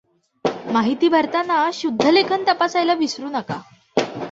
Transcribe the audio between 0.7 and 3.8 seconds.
माहिती भरताना शुद्धलेखन तपासायला विसरू नका!